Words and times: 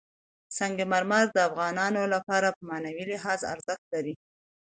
سنگ 0.57 0.77
مرمر 0.91 1.25
د 1.31 1.37
افغانانو 1.49 2.01
لپاره 2.13 2.47
په 2.57 2.61
معنوي 2.69 3.05
لحاظ 3.13 3.39
ارزښت 3.53 3.85
لري. 3.93 4.13